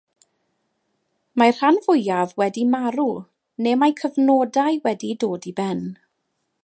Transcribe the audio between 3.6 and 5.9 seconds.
neu mae'u cyfnodau wedi dod i ben.